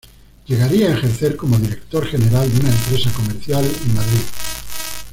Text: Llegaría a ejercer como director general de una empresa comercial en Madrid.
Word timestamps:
Llegaría 0.47 0.87
a 0.89 0.95
ejercer 0.97 1.35
como 1.35 1.59
director 1.59 2.07
general 2.07 2.51
de 2.51 2.59
una 2.59 2.69
empresa 2.71 3.11
comercial 3.13 3.63
en 3.65 3.93
Madrid. 3.93 4.21